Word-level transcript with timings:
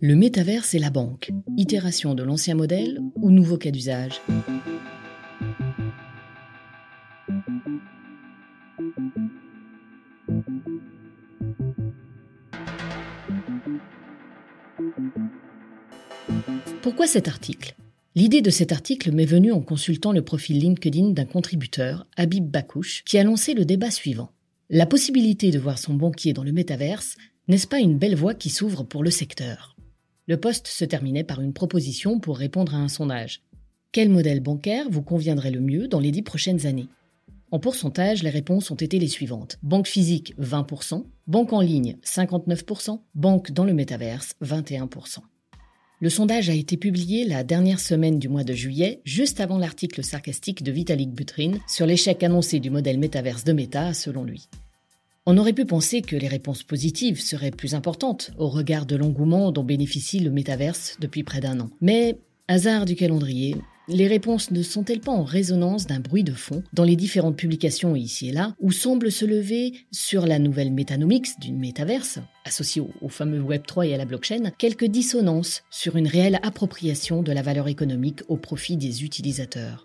Le 0.00 0.14
métaverse 0.14 0.74
et 0.74 0.78
la 0.78 0.90
banque. 0.90 1.30
Itération 1.56 2.14
de 2.14 2.22
l'ancien 2.22 2.54
modèle 2.54 3.00
ou 3.16 3.30
nouveau 3.30 3.56
cas 3.58 3.70
d'usage 3.70 4.20
Pourquoi 16.82 17.06
cet 17.06 17.28
article? 17.28 17.74
L'idée 18.14 18.40
de 18.40 18.50
cet 18.50 18.72
article 18.72 19.12
m'est 19.12 19.24
venue 19.24 19.52
en 19.52 19.60
consultant 19.60 20.12
le 20.12 20.22
profil 20.22 20.58
LinkedIn 20.58 21.10
d'un 21.10 21.24
contributeur, 21.24 22.06
Habib 22.16 22.50
Bakouche, 22.50 23.04
qui 23.04 23.18
a 23.18 23.24
lancé 23.24 23.54
le 23.54 23.64
débat 23.64 23.90
suivant. 23.90 24.30
La 24.70 24.86
possibilité 24.86 25.50
de 25.50 25.58
voir 25.58 25.78
son 25.78 25.94
banquier 25.94 26.32
dans 26.32 26.44
le 26.44 26.52
métaverse, 26.52 27.16
n'est-ce 27.48 27.66
pas 27.66 27.80
une 27.80 27.96
belle 27.96 28.14
voie 28.14 28.34
qui 28.34 28.50
s'ouvre 28.50 28.84
pour 28.84 29.02
le 29.02 29.10
secteur? 29.10 29.74
Le 30.26 30.36
poste 30.36 30.66
se 30.66 30.84
terminait 30.84 31.24
par 31.24 31.40
une 31.40 31.54
proposition 31.54 32.20
pour 32.20 32.36
répondre 32.36 32.74
à 32.74 32.78
un 32.78 32.88
sondage. 32.88 33.40
Quel 33.90 34.10
modèle 34.10 34.40
bancaire 34.40 34.90
vous 34.90 35.00
conviendrait 35.00 35.50
le 35.50 35.60
mieux 35.60 35.88
dans 35.88 35.98
les 35.98 36.10
dix 36.10 36.20
prochaines 36.20 36.66
années? 36.66 36.88
En 37.50 37.58
pourcentage, 37.58 38.22
les 38.22 38.28
réponses 38.28 38.70
ont 38.70 38.74
été 38.74 38.98
les 38.98 39.08
suivantes. 39.08 39.58
Banque 39.62 39.86
physique 39.86 40.34
20%, 40.38 41.04
banque 41.26 41.54
en 41.54 41.62
ligne 41.62 41.96
59%, 42.04 43.00
banque 43.14 43.52
dans 43.52 43.64
le 43.64 43.72
métaverse 43.72 44.34
21%. 44.42 45.20
Le 46.00 46.10
sondage 46.10 46.50
a 46.50 46.54
été 46.54 46.76
publié 46.76 47.24
la 47.24 47.44
dernière 47.44 47.80
semaine 47.80 48.18
du 48.18 48.28
mois 48.28 48.44
de 48.44 48.52
juillet, 48.52 49.00
juste 49.04 49.40
avant 49.40 49.56
l'article 49.56 50.04
sarcastique 50.04 50.62
de 50.62 50.70
Vitalik 50.70 51.12
Buterin 51.12 51.54
sur 51.66 51.86
l'échec 51.86 52.22
annoncé 52.22 52.60
du 52.60 52.68
modèle 52.68 52.98
métaverse 52.98 53.44
de 53.44 53.54
Meta, 53.54 53.94
selon 53.94 54.24
lui. 54.24 54.50
On 55.30 55.36
aurait 55.36 55.52
pu 55.52 55.66
penser 55.66 56.00
que 56.00 56.16
les 56.16 56.26
réponses 56.26 56.62
positives 56.62 57.20
seraient 57.20 57.50
plus 57.50 57.74
importantes 57.74 58.30
au 58.38 58.48
regard 58.48 58.86
de 58.86 58.96
l'engouement 58.96 59.52
dont 59.52 59.62
bénéficie 59.62 60.20
le 60.20 60.30
métaverse 60.30 60.96
depuis 61.00 61.22
près 61.22 61.40
d'un 61.40 61.60
an. 61.60 61.68
Mais, 61.82 62.16
hasard 62.48 62.86
du 62.86 62.96
calendrier, 62.96 63.54
les 63.88 64.06
réponses 64.06 64.50
ne 64.52 64.62
sont-elles 64.62 65.02
pas 65.02 65.12
en 65.12 65.24
résonance 65.24 65.86
d'un 65.86 66.00
bruit 66.00 66.24
de 66.24 66.32
fond 66.32 66.62
dans 66.72 66.84
les 66.84 66.96
différentes 66.96 67.36
publications 67.36 67.94
ici 67.94 68.30
et 68.30 68.32
là, 68.32 68.54
où 68.58 68.72
semble 68.72 69.12
se 69.12 69.26
lever 69.26 69.74
sur 69.92 70.24
la 70.24 70.38
nouvelle 70.38 70.72
métanomics 70.72 71.38
d'une 71.38 71.58
métaverse, 71.58 72.20
associée 72.46 72.82
au, 73.02 73.10
fameux 73.10 73.42
Web3 73.42 73.86
et 73.86 73.94
à 73.94 73.98
la 73.98 74.06
blockchain, 74.06 74.50
quelques 74.56 74.86
dissonances 74.86 75.62
sur 75.68 75.96
une 75.96 76.08
réelle 76.08 76.40
appropriation 76.42 77.22
de 77.22 77.32
la 77.32 77.42
valeur 77.42 77.68
économique 77.68 78.22
au 78.28 78.38
profit 78.38 78.78
des 78.78 79.04
utilisateurs? 79.04 79.84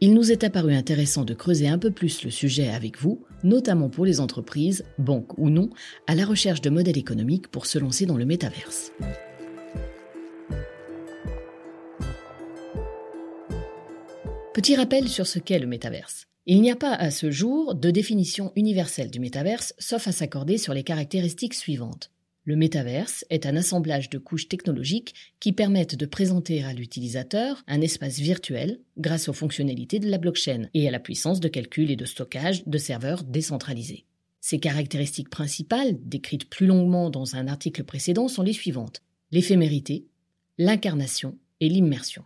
Il 0.00 0.14
nous 0.14 0.32
est 0.32 0.44
apparu 0.44 0.72
intéressant 0.72 1.26
de 1.26 1.34
creuser 1.34 1.68
un 1.68 1.76
peu 1.76 1.90
plus 1.90 2.24
le 2.24 2.30
sujet 2.30 2.70
avec 2.70 2.98
vous, 2.98 3.22
notamment 3.44 3.88
pour 3.88 4.04
les 4.04 4.20
entreprises, 4.20 4.84
banques 4.98 5.36
ou 5.38 5.50
non, 5.50 5.70
à 6.06 6.14
la 6.14 6.24
recherche 6.24 6.60
de 6.60 6.70
modèles 6.70 6.98
économiques 6.98 7.48
pour 7.48 7.66
se 7.66 7.78
lancer 7.78 8.06
dans 8.06 8.16
le 8.16 8.24
métaverse. 8.24 8.92
Petit 14.52 14.76
rappel 14.76 15.08
sur 15.08 15.26
ce 15.26 15.38
qu'est 15.38 15.58
le 15.58 15.66
métaverse. 15.66 16.26
Il 16.46 16.60
n'y 16.60 16.70
a 16.70 16.76
pas 16.76 16.94
à 16.94 17.10
ce 17.10 17.30
jour 17.30 17.74
de 17.74 17.90
définition 17.90 18.52
universelle 18.56 19.10
du 19.10 19.20
métaverse, 19.20 19.74
sauf 19.78 20.08
à 20.08 20.12
s'accorder 20.12 20.58
sur 20.58 20.74
les 20.74 20.82
caractéristiques 20.82 21.54
suivantes. 21.54 22.10
Le 22.50 22.56
métaverse 22.56 23.24
est 23.30 23.46
un 23.46 23.54
assemblage 23.54 24.10
de 24.10 24.18
couches 24.18 24.48
technologiques 24.48 25.14
qui 25.38 25.52
permettent 25.52 25.94
de 25.94 26.04
présenter 26.04 26.64
à 26.64 26.72
l'utilisateur 26.72 27.62
un 27.68 27.80
espace 27.80 28.18
virtuel 28.18 28.80
grâce 28.98 29.28
aux 29.28 29.32
fonctionnalités 29.32 30.00
de 30.00 30.10
la 30.10 30.18
blockchain 30.18 30.64
et 30.74 30.88
à 30.88 30.90
la 30.90 30.98
puissance 30.98 31.38
de 31.38 31.46
calcul 31.46 31.92
et 31.92 31.94
de 31.96 32.04
stockage 32.04 32.66
de 32.66 32.76
serveurs 32.76 33.22
décentralisés. 33.22 34.04
Ces 34.40 34.58
caractéristiques 34.58 35.30
principales, 35.30 35.96
décrites 36.02 36.50
plus 36.50 36.66
longuement 36.66 37.08
dans 37.08 37.36
un 37.36 37.46
article 37.46 37.84
précédent, 37.84 38.26
sont 38.26 38.42
les 38.42 38.52
suivantes. 38.52 39.00
L'éphémérité, 39.30 40.06
l'incarnation 40.58 41.38
et 41.60 41.68
l'immersion. 41.68 42.24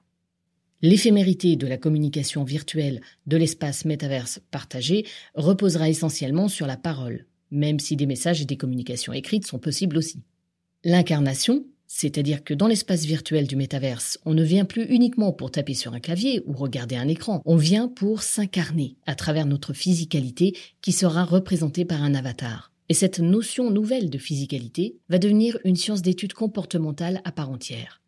L'éphémérité 0.81 1.56
de 1.56 1.66
la 1.66 1.77
communication 1.77 2.44
virtuelle 2.44 3.03
de 3.27 3.37
l'espace 3.37 3.84
métaverse 3.84 4.41
partagé 4.50 5.04
reposera 5.34 5.91
essentiellement 5.91 6.48
sur 6.48 6.66
la 6.66 6.78
parole, 6.78 7.27
même 7.50 7.81
si 7.81 7.97
des 7.97 8.06
messages 8.06 8.41
et 8.43 8.47
des 8.47 8.56
communications 8.56 9.12
écrites 9.12 9.47
sont 9.47 9.59
possibles 9.59 9.99
aussi. 9.99 10.22
L'incarnation, 10.84 11.65
c'est-à-dire 11.87 12.43
que 12.44 12.55
dans 12.55 12.66
l'espace 12.66 13.05
virtuel 13.05 13.47
du 13.47 13.56
métaverse, 13.56 14.19
on 14.25 14.34
ne 14.34 14.43
vient 14.43 14.65
plus 14.65 14.84
uniquement 14.84 15.32
pour 15.32 15.50
taper 15.50 15.75
sur 15.75 15.94
un 15.94 16.00
clavier 16.00 16.43
ou 16.47 16.53
regarder 16.53 16.97
un 16.97 17.09
écran, 17.09 17.41
on 17.44 17.56
vient 17.56 17.88
pour 17.88 18.22
s'incarner 18.22 18.97
à 19.06 19.15
travers 19.15 19.47
notre 19.47 19.72
physicalité 19.72 20.56
qui 20.81 20.93
sera 20.93 21.25
représentée 21.25 21.84
par 21.84 22.03
un 22.03 22.15
avatar. 22.15 22.72
Et 22.88 22.94
cette 22.94 23.21
notion 23.21 23.71
nouvelle 23.71 24.10
de 24.10 24.19
physicalité 24.19 24.97
va 25.09 25.19
devenir 25.19 25.59
une 25.65 25.77
science 25.77 26.03
d'étude 26.03 26.34
comportementale 26.34 27.22
à 27.25 27.33
part 27.33 27.50
entière. 27.50 28.03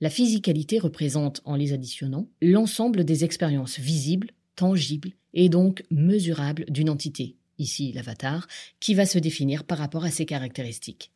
La 0.00 0.10
physicalité 0.10 0.78
représente, 0.78 1.42
en 1.44 1.54
les 1.54 1.72
additionnant, 1.72 2.28
l'ensemble 2.40 3.04
des 3.04 3.24
expériences 3.24 3.78
visibles, 3.78 4.30
tangibles 4.56 5.12
et 5.34 5.48
donc 5.48 5.84
mesurables 5.90 6.64
d'une 6.68 6.90
entité, 6.90 7.36
ici 7.62 7.92
l'avatar, 7.92 8.46
qui 8.80 8.94
va 8.94 9.06
se 9.06 9.18
définir 9.18 9.64
par 9.64 9.78
rapport 9.78 10.04
à 10.04 10.10
ses 10.10 10.26
caractéristiques. 10.26 11.10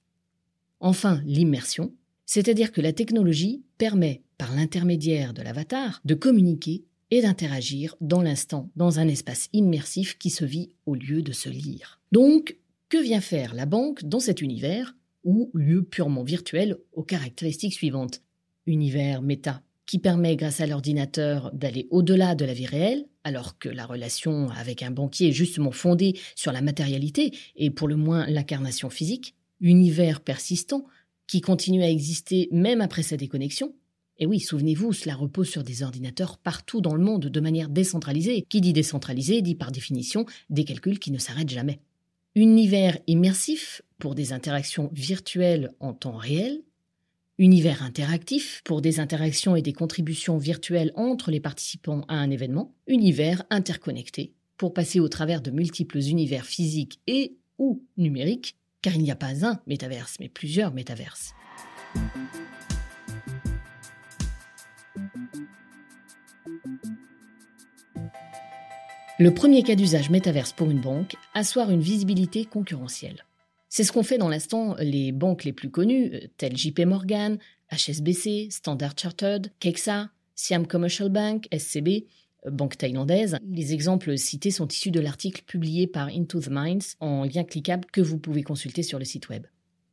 Enfin, 0.81 1.23
l'immersion, 1.27 1.93
c'est-à-dire 2.27 2.73
que 2.73 2.81
la 2.81 2.93
technologie 2.93 3.63
permet, 3.79 4.23
par 4.39 4.55
l'intermédiaire 4.55 5.33
de 5.33 5.43
l'avatar, 5.43 6.01
de 6.05 6.15
communiquer 6.15 6.85
et 7.11 7.23
d'interagir 7.23 7.97
dans 8.01 8.23
l'instant, 8.23 8.71
dans 8.77 8.99
un 8.99 9.09
espace 9.09 9.49
immersif 9.53 10.19
qui 10.19 10.31
se 10.31 10.45
vit 10.45 10.71
au 10.87 10.95
lieu 10.95 11.23
de 11.23 11.33
se 11.33 11.49
lire. 11.49 12.01
Donc, 12.13 12.57
que 12.89 12.99
vient 12.99 13.21
faire 13.21 13.55
la 13.55 13.67
banque 13.67 14.05
dans 14.05 14.21
cet 14.21 14.43
univers, 14.43 14.97
ou 15.25 15.51
lieu 15.55 15.83
purement 15.83 16.23
virtuel 16.23 16.79
aux 16.93 17.03
caractéristiques 17.03 17.75
suivantes? 17.75 18.23
Univers 18.67 19.23
méta, 19.23 19.63
qui 19.87 19.99
permet 19.99 20.37
grâce 20.37 20.61
à 20.61 20.67
l'ordinateur 20.67 21.51
d'aller 21.53 21.87
au-delà 21.91 22.35
de 22.35 22.45
la 22.45 22.53
vie 22.53 22.67
réelle, 22.67 23.07
alors 23.27 23.59
que 23.59 23.69
la 23.69 23.87
relation 23.87 24.51
avec 24.51 24.85
un 24.85 24.93
banquier 24.93 25.31
est 25.31 25.33
justement 25.33 25.73
fondée 25.73 26.17
sur 26.37 26.53
la 26.53 26.63
matérialité 26.63 27.33
et 27.57 27.71
pour 27.71 27.89
le 27.89 27.97
moins 27.97 28.25
l'incarnation 28.29 28.89
physique, 28.89 29.35
univers 29.61 30.21
persistant 30.21 30.87
qui 31.27 31.41
continue 31.41 31.83
à 31.83 31.91
exister 31.91 32.49
même 32.53 32.81
après 32.81 33.03
sa 33.03 33.17
déconnexion. 33.17 33.75
Et 34.19 34.27
oui, 34.27 34.39
souvenez-vous, 34.39 34.93
cela 34.93 35.17
repose 35.17 35.49
sur 35.49 35.65
des 35.65 35.83
ordinateurs 35.83 36.39
partout 36.39 36.81
dans 36.81 36.95
le 36.95 37.03
monde 37.03 37.27
de 37.27 37.41
manière 37.41 37.69
décentralisée. 37.69 38.47
Qui 38.49 38.61
dit 38.61 38.73
décentralisé 38.73 39.43
dit 39.43 39.57
par 39.57 39.73
définition 39.73 40.25
des 40.49 40.65
calculs 40.65 41.01
qui 41.01 41.11
ne 41.11 41.19
s'arrêtent 41.19 41.51
jamais. 41.51 41.81
Univers 42.37 42.97
immersif 43.09 43.83
pour 43.99 44.15
des 44.15 44.33
interactions 44.33 44.89
virtuelles 44.93 45.73
en 45.81 45.95
temps 45.95 46.17
réel, 46.17 46.63
univers 47.39 47.83
interactif 47.83 48.63
pour 48.65 48.81
des 48.81 49.01
interactions 49.01 49.57
et 49.57 49.63
des 49.63 49.73
contributions 49.73 50.39
virtuelles 50.39 50.93
entre 50.95 51.31
les 51.31 51.41
participants 51.41 52.05
à 52.09 52.17
un 52.17 52.31
événement, 52.31 52.75
univers 52.87 53.43
interconnecté 53.51 54.33
pour 54.57 54.73
passer 54.73 55.01
au 55.01 55.09
travers 55.09 55.43
de 55.43 55.51
multiples 55.51 55.99
univers 55.99 56.47
physiques 56.47 57.01
et 57.07 57.37
ou 57.59 57.83
numériques, 57.97 58.57
car 58.81 58.95
il 58.95 59.03
n'y 59.03 59.11
a 59.11 59.17
pas 59.17 59.45
un 59.45 59.61
métaverse, 59.67 60.17
mais 60.21 60.29
plusieurs 60.29 60.73
métaverses. 60.73 61.35
Le 69.19 69.33
premier 69.33 69.63
cas 69.63 69.77
d'usage 69.77 70.11
métaverse 70.11 70.53
pour 70.53 70.71
une 70.71 70.81
banque, 70.81 71.17
asseoir 71.33 71.71
une 71.71 71.81
visibilité 71.81 72.45
concurrentielle. 72.45 73.26
C'est 73.77 73.85
ce 73.85 73.93
qu'ont 73.93 74.03
fait 74.03 74.17
dans 74.17 74.31
l'instant 74.31 74.75
les 74.79 75.13
banques 75.13 75.45
les 75.45 75.53
plus 75.53 75.69
connues, 75.69 76.11
euh, 76.15 76.21
telles 76.39 76.57
JP 76.57 76.87
Morgan, 76.87 77.37
HSBC, 77.71 78.49
Standard 78.51 78.95
Chartered, 78.99 79.53
Kexa, 79.61 80.09
Siam 80.35 80.67
Commercial 80.67 81.11
Bank, 81.11 81.47
SCB, 81.53 82.07
euh, 82.47 82.51
banque 82.51 82.79
thaïlandaise. 82.79 83.37
Les 83.47 83.75
exemples 83.75 84.17
cités 84.17 84.51
sont 84.51 84.67
issus 84.67 84.91
de 84.91 85.01
l'article 85.01 85.43
publié 85.47 85.87
par 85.87 86.09
Into 86.09 86.41
the 86.41 86.49
Minds 86.49 86.97
en 87.01 87.25
lien 87.25 87.45
cliquable 87.45 87.85
que 87.93 88.01
vous 88.01 88.17
pouvez 88.17 88.43
consulter 88.43 88.83
sur 88.83 88.99
le 88.99 89.05
site 89.05 89.29
web. 89.29 89.45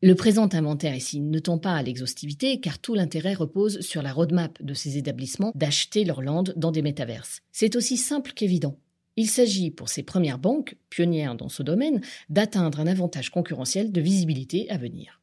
Le 0.01 0.15
présent 0.15 0.47
inventaire 0.53 0.95
ici 0.95 1.19
ne 1.19 1.39
tend 1.39 1.57
pas 1.57 1.75
à 1.75 1.83
l'exhaustivité 1.83 2.61
car 2.61 2.79
tout 2.79 2.93
l'intérêt 2.93 3.33
repose 3.33 3.81
sur 3.81 4.01
la 4.01 4.13
roadmap 4.13 4.63
de 4.63 4.73
ces 4.73 4.95
établissements 4.97 5.51
d'acheter 5.55 6.05
leur 6.05 6.21
land 6.21 6.45
dans 6.55 6.71
des 6.71 6.83
métaverses. 6.83 7.41
C'est 7.51 7.75
aussi 7.75 7.97
simple 7.97 8.31
qu'évident. 8.31 8.77
Il 9.15 9.27
s'agit 9.27 9.69
pour 9.69 9.89
ces 9.89 10.03
premières 10.03 10.39
banques, 10.39 10.75
pionnières 10.89 11.35
dans 11.35 11.49
ce 11.49 11.61
domaine, 11.61 12.01
d'atteindre 12.29 12.79
un 12.79 12.87
avantage 12.87 13.29
concurrentiel 13.29 13.91
de 13.91 14.01
visibilité 14.01 14.69
à 14.71 14.77
venir. 14.77 15.21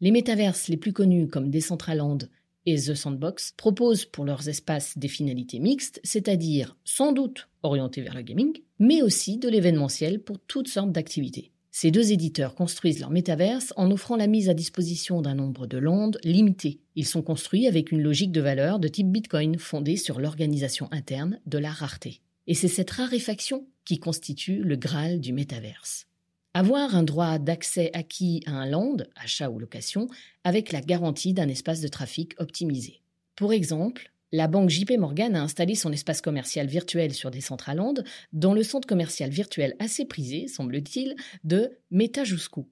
Les 0.00 0.10
métaverses 0.10 0.68
les 0.68 0.76
plus 0.76 0.92
connus 0.92 1.28
comme 1.28 1.50
Decentraland 1.50 2.18
et 2.66 2.76
The 2.76 2.94
Sandbox 2.94 3.54
proposent 3.56 4.04
pour 4.04 4.24
leurs 4.24 4.48
espaces 4.48 4.98
des 4.98 5.08
finalités 5.08 5.60
mixtes, 5.60 6.00
c'est-à-dire 6.02 6.76
sans 6.84 7.12
doute 7.12 7.48
orientés 7.62 8.02
vers 8.02 8.14
le 8.14 8.22
gaming, 8.22 8.52
mais 8.78 9.02
aussi 9.02 9.38
de 9.38 9.48
l'événementiel 9.48 10.20
pour 10.20 10.38
toutes 10.38 10.68
sortes 10.68 10.92
d'activités. 10.92 11.52
Ces 11.70 11.92
deux 11.92 12.10
éditeurs 12.10 12.56
construisent 12.56 12.98
leurs 12.98 13.10
métaverses 13.10 13.72
en 13.76 13.90
offrant 13.92 14.16
la 14.16 14.26
mise 14.26 14.48
à 14.48 14.54
disposition 14.54 15.22
d'un 15.22 15.36
nombre 15.36 15.68
de 15.68 15.78
landes 15.78 16.18
limité. 16.24 16.80
Ils 16.96 17.06
sont 17.06 17.22
construits 17.22 17.68
avec 17.68 17.92
une 17.92 18.02
logique 18.02 18.32
de 18.32 18.40
valeur 18.40 18.80
de 18.80 18.88
type 18.88 19.10
Bitcoin 19.10 19.56
fondée 19.56 19.96
sur 19.96 20.18
l'organisation 20.18 20.88
interne 20.90 21.38
de 21.46 21.58
la 21.58 21.70
rareté. 21.70 22.20
Et 22.50 22.54
c'est 22.54 22.66
cette 22.66 22.90
raréfaction 22.90 23.68
qui 23.84 24.00
constitue 24.00 24.56
le 24.56 24.74
Graal 24.74 25.20
du 25.20 25.32
métaverse. 25.32 26.08
Avoir 26.52 26.96
un 26.96 27.04
droit 27.04 27.38
d'accès 27.38 27.92
acquis 27.94 28.42
à 28.44 28.50
un 28.50 28.66
land, 28.66 28.96
achat 29.14 29.48
ou 29.48 29.60
location, 29.60 30.08
avec 30.42 30.72
la 30.72 30.80
garantie 30.80 31.32
d'un 31.32 31.46
espace 31.46 31.80
de 31.80 31.86
trafic 31.86 32.34
optimisé. 32.40 33.02
Pour 33.36 33.52
exemple, 33.52 34.10
la 34.32 34.48
banque 34.48 34.68
JP 34.68 34.98
Morgan 34.98 35.36
a 35.36 35.42
installé 35.42 35.76
son 35.76 35.92
espace 35.92 36.20
commercial 36.20 36.66
virtuel 36.66 37.14
sur 37.14 37.30
Decentraland 37.30 38.02
dans 38.32 38.52
le 38.52 38.64
centre 38.64 38.88
commercial 38.88 39.30
virtuel 39.30 39.76
assez 39.78 40.04
prisé, 40.04 40.48
semble-t-il, 40.48 41.14
de 41.44 41.78
Metajuscu. 41.92 42.62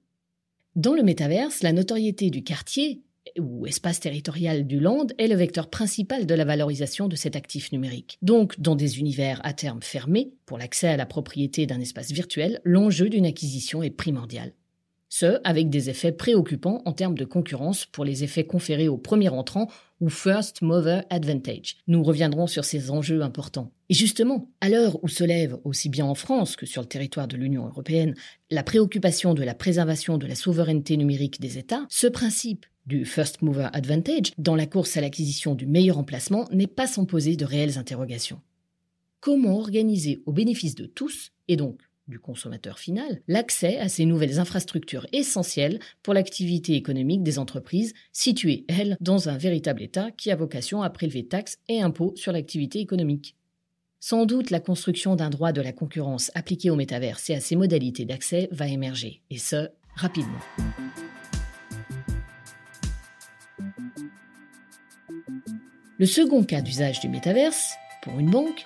Dans 0.75 0.93
le 0.93 1.03
métaverse, 1.03 1.63
la 1.63 1.71
notoriété 1.71 2.29
du 2.29 2.43
quartier 2.43 3.01
ou 3.37 3.67
espace 3.67 3.99
territorial 3.99 4.65
du 4.65 4.79
land 4.79 5.07
est 5.17 5.27
le 5.27 5.35
vecteur 5.35 5.69
principal 5.69 6.25
de 6.25 6.33
la 6.33 6.45
valorisation 6.45 7.07
de 7.07 7.15
cet 7.15 7.35
actif 7.35 7.71
numérique. 7.71 8.17
Donc, 8.21 8.59
dans 8.59 8.75
des 8.75 8.99
univers 8.99 9.39
à 9.43 9.53
terme 9.53 9.81
fermés, 9.81 10.31
pour 10.45 10.57
l'accès 10.57 10.87
à 10.87 10.97
la 10.97 11.05
propriété 11.05 11.65
d'un 11.65 11.79
espace 11.79 12.11
virtuel, 12.11 12.61
l'enjeu 12.63 13.09
d'une 13.09 13.25
acquisition 13.25 13.83
est 13.83 13.89
primordial. 13.89 14.53
Ce, 15.11 15.39
avec 15.43 15.69
des 15.69 15.89
effets 15.89 16.11
préoccupants 16.11 16.83
en 16.85 16.93
termes 16.93 17.17
de 17.17 17.25
concurrence 17.25 17.87
pour 17.87 18.05
les 18.05 18.23
effets 18.23 18.45
conférés 18.45 18.87
au 18.87 18.97
premier 18.97 19.29
entrant 19.29 19.67
ou 19.99 20.07
First 20.09 20.61
Mover 20.61 21.01
Advantage. 21.09 21.77
Nous 21.87 22.03
reviendrons 22.03 22.45
sur 22.45 22.63
ces 22.63 22.91
enjeux 22.91 23.23
importants. 23.23 23.71
Et 23.89 23.95
justement, 23.95 24.51
à 24.61 24.69
l'heure 24.69 25.03
où 25.03 25.07
se 25.07 25.23
lève, 25.23 25.57
aussi 25.63 25.89
bien 25.89 26.05
en 26.05 26.13
France 26.13 26.55
que 26.55 26.67
sur 26.67 26.83
le 26.83 26.87
territoire 26.87 27.27
de 27.27 27.37
l'Union 27.37 27.65
européenne, 27.65 28.13
la 28.51 28.61
préoccupation 28.61 29.33
de 29.33 29.43
la 29.43 29.55
préservation 29.55 30.19
de 30.19 30.27
la 30.27 30.35
souveraineté 30.35 30.95
numérique 30.95 31.41
des 31.41 31.57
États, 31.57 31.87
ce 31.89 32.05
principe 32.05 32.67
du 32.89 33.05
First 33.05 33.43
Mover 33.43 33.69
Advantage 33.71 34.33
dans 34.39 34.55
la 34.55 34.65
course 34.65 34.97
à 34.97 35.01
l'acquisition 35.01 35.53
du 35.53 35.67
meilleur 35.67 35.99
emplacement 35.99 36.49
n'est 36.51 36.65
pas 36.65 36.87
sans 36.87 37.05
poser 37.05 37.35
de 37.35 37.45
réelles 37.45 37.77
interrogations. 37.77 38.41
Comment 39.19 39.59
organiser 39.59 40.23
au 40.25 40.31
bénéfice 40.31 40.73
de 40.73 40.87
tous, 40.87 41.31
et 41.47 41.55
donc 41.55 41.81
du 42.07 42.17
consommateur 42.17 42.79
final, 42.79 43.21
l'accès 43.27 43.77
à 43.77 43.87
ces 43.87 44.05
nouvelles 44.05 44.39
infrastructures 44.39 45.05
essentielles 45.13 45.79
pour 46.01 46.15
l'activité 46.15 46.73
économique 46.73 47.21
des 47.21 47.37
entreprises 47.37 47.93
situées, 48.11 48.65
elles, 48.67 48.97
dans 48.99 49.29
un 49.29 49.37
véritable 49.37 49.83
État 49.83 50.09
qui 50.09 50.31
a 50.31 50.35
vocation 50.35 50.81
à 50.81 50.89
prélever 50.89 51.27
taxes 51.27 51.59
et 51.67 51.83
impôts 51.83 52.13
sur 52.15 52.31
l'activité 52.31 52.79
économique? 52.79 53.35
Sans 53.99 54.25
doute 54.25 54.49
la 54.49 54.59
construction 54.59 55.15
d'un 55.15 55.29
droit 55.29 55.51
de 55.51 55.61
la 55.61 55.73
concurrence 55.73 56.31
appliqué 56.33 56.71
au 56.71 56.75
métaverse 56.75 57.29
et 57.29 57.35
à 57.35 57.41
ses 57.41 57.55
modalités 57.55 58.05
d'accès 58.05 58.49
va 58.51 58.67
émerger, 58.67 59.21
et 59.29 59.37
ce, 59.37 59.69
rapidement. 59.93 60.39
Le 65.99 66.05
second 66.05 66.45
cas 66.45 66.61
d'usage 66.61 67.01
du 67.01 67.09
métaverse, 67.09 67.73
pour 68.01 68.17
une 68.19 68.29
banque, 68.29 68.63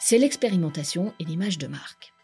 c'est 0.00 0.16
l'expérimentation 0.16 1.12
et 1.20 1.24
l'image 1.26 1.58
de 1.58 1.66
marque. 1.66 2.14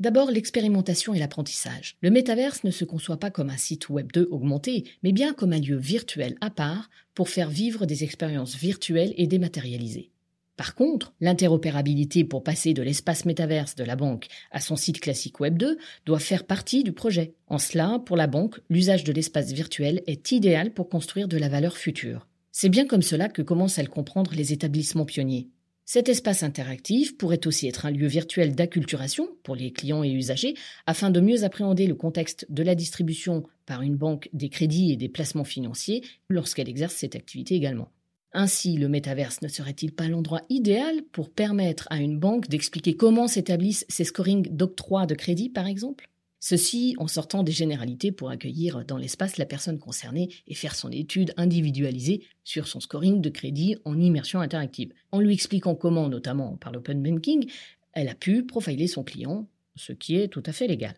D'abord, 0.00 0.30
l'expérimentation 0.30 1.14
et 1.14 1.18
l'apprentissage. 1.18 1.96
Le 2.02 2.10
métaverse 2.10 2.62
ne 2.62 2.70
se 2.70 2.84
conçoit 2.84 3.16
pas 3.16 3.30
comme 3.30 3.48
un 3.48 3.56
site 3.56 3.88
web 3.88 4.12
2 4.12 4.28
augmenté, 4.30 4.84
mais 5.02 5.12
bien 5.12 5.32
comme 5.32 5.54
un 5.54 5.60
lieu 5.60 5.78
virtuel 5.78 6.36
à 6.42 6.50
part 6.50 6.90
pour 7.14 7.30
faire 7.30 7.48
vivre 7.48 7.86
des 7.86 8.04
expériences 8.04 8.54
virtuelles 8.54 9.14
et 9.16 9.26
dématérialisées. 9.26 10.10
Par 10.58 10.74
contre, 10.74 11.14
l'interopérabilité 11.22 12.22
pour 12.22 12.44
passer 12.44 12.74
de 12.74 12.82
l'espace 12.82 13.24
métaverse 13.24 13.76
de 13.76 13.84
la 13.84 13.96
banque 13.96 14.26
à 14.50 14.60
son 14.60 14.76
site 14.76 15.00
classique 15.00 15.40
Web 15.40 15.56
2 15.56 15.78
doit 16.04 16.18
faire 16.18 16.44
partie 16.44 16.84
du 16.84 16.92
projet. 16.92 17.32
En 17.46 17.56
cela, 17.56 17.98
pour 18.04 18.18
la 18.18 18.26
banque, 18.26 18.60
l'usage 18.68 19.04
de 19.04 19.12
l'espace 19.14 19.52
virtuel 19.52 20.02
est 20.06 20.32
idéal 20.32 20.74
pour 20.74 20.90
construire 20.90 21.28
de 21.28 21.38
la 21.38 21.48
valeur 21.48 21.78
future. 21.78 22.26
C'est 22.58 22.70
bien 22.70 22.86
comme 22.86 23.02
cela 23.02 23.28
que 23.28 23.42
commencent 23.42 23.78
à 23.78 23.82
le 23.82 23.90
comprendre 23.90 24.32
les 24.34 24.54
établissements 24.54 25.04
pionniers. 25.04 25.50
Cet 25.84 26.08
espace 26.08 26.42
interactif 26.42 27.18
pourrait 27.18 27.46
aussi 27.46 27.68
être 27.68 27.84
un 27.84 27.90
lieu 27.90 28.06
virtuel 28.06 28.54
d'acculturation 28.54 29.28
pour 29.42 29.54
les 29.54 29.74
clients 29.74 30.02
et 30.02 30.10
usagers 30.10 30.54
afin 30.86 31.10
de 31.10 31.20
mieux 31.20 31.44
appréhender 31.44 31.86
le 31.86 31.94
contexte 31.94 32.46
de 32.48 32.62
la 32.62 32.74
distribution 32.74 33.42
par 33.66 33.82
une 33.82 33.96
banque 33.98 34.30
des 34.32 34.48
crédits 34.48 34.90
et 34.90 34.96
des 34.96 35.10
placements 35.10 35.44
financiers 35.44 36.02
lorsqu'elle 36.30 36.70
exerce 36.70 36.94
cette 36.94 37.14
activité 37.14 37.54
également. 37.56 37.90
Ainsi, 38.32 38.78
le 38.78 38.88
métaverse 38.88 39.42
ne 39.42 39.48
serait-il 39.48 39.92
pas 39.92 40.08
l'endroit 40.08 40.40
idéal 40.48 41.02
pour 41.12 41.28
permettre 41.28 41.86
à 41.90 41.98
une 41.98 42.18
banque 42.18 42.48
d'expliquer 42.48 42.96
comment 42.96 43.28
s'établissent 43.28 43.84
ses 43.90 44.04
scorings 44.04 44.48
d'octroi 44.50 45.04
de 45.04 45.14
crédit, 45.14 45.50
par 45.50 45.66
exemple? 45.66 46.08
Ceci 46.48 46.94
en 46.98 47.08
sortant 47.08 47.42
des 47.42 47.50
généralités 47.50 48.12
pour 48.12 48.30
accueillir 48.30 48.84
dans 48.84 48.98
l'espace 48.98 49.36
la 49.36 49.46
personne 49.46 49.80
concernée 49.80 50.28
et 50.46 50.54
faire 50.54 50.76
son 50.76 50.92
étude 50.92 51.34
individualisée 51.36 52.22
sur 52.44 52.68
son 52.68 52.78
scoring 52.78 53.20
de 53.20 53.30
crédit 53.30 53.74
en 53.84 53.98
immersion 53.98 54.38
interactive, 54.38 54.92
en 55.10 55.18
lui 55.18 55.34
expliquant 55.34 55.74
comment, 55.74 56.08
notamment 56.08 56.56
par 56.56 56.70
l'open 56.70 57.02
banking, 57.02 57.50
elle 57.94 58.08
a 58.08 58.14
pu 58.14 58.44
profiler 58.46 58.86
son 58.86 59.02
client, 59.02 59.48
ce 59.74 59.92
qui 59.92 60.14
est 60.14 60.28
tout 60.28 60.42
à 60.46 60.52
fait 60.52 60.68
légal. 60.68 60.94